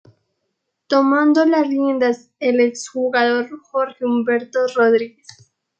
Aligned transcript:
Tomando 0.87 1.45
las 1.45 1.67
riendas 1.67 2.31
el 2.39 2.59
ex 2.59 2.89
jugador 2.89 3.51
Jorge 3.61 4.03
Humberto 4.03 4.61
Rodríguez. 4.75 5.27